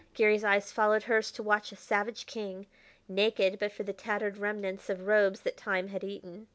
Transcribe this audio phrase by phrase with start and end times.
[0.15, 2.65] Garry's eyes followed hers to watch a savage king,
[3.07, 6.47] naked but for the tattered remnants of robes that time had eaten.